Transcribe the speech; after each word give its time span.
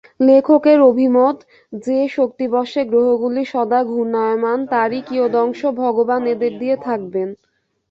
লেখকের 0.27 0.79
অভিমত, 0.89 1.37
যে 1.81 1.99
শক্তিবশে 2.09 2.81
গ্রহগুলি 2.91 3.43
সদা 3.45 3.79
ঘূর্ণায়মান 3.83 4.59
তারই 4.71 4.99
কিয়দংশ 5.07 5.59
ভগবান 5.81 6.21
এদের 6.33 6.53
দিয়ে 6.61 6.75
থাকবেন। 6.87 7.29